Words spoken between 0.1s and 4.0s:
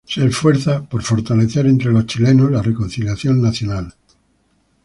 esfuerza por fortalecer entre los chilenos la Reconciliación Nacional.